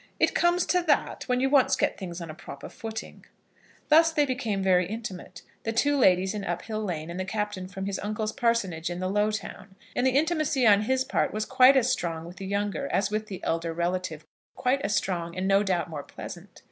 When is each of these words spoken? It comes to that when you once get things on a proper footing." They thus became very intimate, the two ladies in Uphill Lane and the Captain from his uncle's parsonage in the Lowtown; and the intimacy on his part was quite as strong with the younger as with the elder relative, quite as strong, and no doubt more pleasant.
It 0.19 0.33
comes 0.33 0.65
to 0.65 0.81
that 0.87 1.25
when 1.27 1.39
you 1.39 1.47
once 1.47 1.75
get 1.75 1.95
things 1.95 2.21
on 2.21 2.31
a 2.31 2.33
proper 2.33 2.69
footing." 2.69 3.23
They 3.89 3.97
thus 3.97 4.11
became 4.11 4.63
very 4.63 4.87
intimate, 4.87 5.43
the 5.61 5.71
two 5.71 5.95
ladies 5.95 6.33
in 6.33 6.43
Uphill 6.43 6.83
Lane 6.83 7.11
and 7.11 7.19
the 7.19 7.23
Captain 7.23 7.67
from 7.67 7.85
his 7.85 7.99
uncle's 7.99 8.31
parsonage 8.31 8.89
in 8.89 8.99
the 8.99 9.07
Lowtown; 9.11 9.75
and 9.95 10.07
the 10.07 10.17
intimacy 10.17 10.65
on 10.65 10.81
his 10.85 11.03
part 11.05 11.31
was 11.31 11.45
quite 11.45 11.77
as 11.77 11.91
strong 11.91 12.25
with 12.25 12.37
the 12.37 12.47
younger 12.47 12.87
as 12.87 13.11
with 13.11 13.27
the 13.27 13.43
elder 13.43 13.73
relative, 13.73 14.25
quite 14.55 14.81
as 14.81 14.95
strong, 14.95 15.37
and 15.37 15.47
no 15.47 15.61
doubt 15.61 15.87
more 15.87 16.01
pleasant. 16.01 16.59